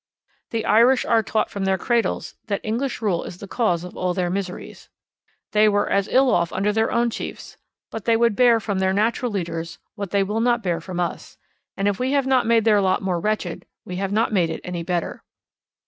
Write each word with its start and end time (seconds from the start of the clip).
[The 0.49 0.65
Irish] 0.65 1.05
are 1.05 1.21
taught 1.21 1.51
from 1.51 1.65
their 1.65 1.77
cradles 1.77 2.33
that 2.47 2.59
English 2.63 3.03
rule 3.03 3.23
is 3.23 3.37
the 3.37 3.47
cause 3.47 3.83
of 3.83 3.95
all 3.95 4.15
their 4.15 4.31
miseries. 4.31 4.89
They 5.51 5.69
were 5.69 5.87
as 5.87 6.07
ill 6.07 6.31
off 6.31 6.51
under 6.51 6.73
their 6.73 6.91
own 6.91 7.11
chiefs; 7.11 7.55
but 7.91 8.05
they 8.05 8.17
would 8.17 8.35
bear 8.35 8.59
from 8.59 8.79
their 8.79 8.93
natural 8.93 9.31
leaders 9.31 9.77
what 9.93 10.09
they 10.09 10.23
will 10.23 10.41
not 10.41 10.63
bear 10.63 10.81
from 10.81 10.99
us, 10.99 11.37
and 11.77 11.87
if 11.87 11.99
we 11.99 12.13
have 12.13 12.25
not 12.25 12.47
made 12.47 12.65
their 12.65 12.81
lot 12.81 13.03
more 13.03 13.19
wretched 13.19 13.67
we 13.85 13.97
have 13.97 14.11
not 14.11 14.33
made 14.33 14.49
it 14.49 14.61
any 14.63 14.81
better. 14.81 15.23